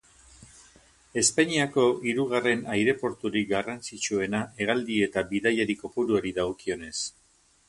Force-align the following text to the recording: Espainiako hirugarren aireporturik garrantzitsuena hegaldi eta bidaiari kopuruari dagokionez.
Espainiako 1.21 1.83
hirugarren 2.11 2.65
aireporturik 2.77 3.47
garrantzitsuena 3.53 4.43
hegaldi 4.63 4.99
eta 5.11 5.27
bidaiari 5.35 5.81
kopuruari 5.85 6.35
dagokionez. 6.41 6.95